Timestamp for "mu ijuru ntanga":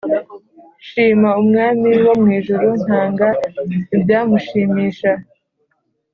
2.21-3.27